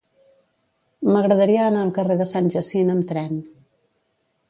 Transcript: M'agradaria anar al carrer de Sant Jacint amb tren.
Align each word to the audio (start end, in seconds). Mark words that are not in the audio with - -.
M'agradaria 1.09 1.61
anar 1.67 1.83
al 1.83 1.93
carrer 1.99 2.19
de 2.25 2.29
Sant 2.33 2.51
Jacint 2.57 2.93
amb 2.97 3.11
tren. 3.15 3.41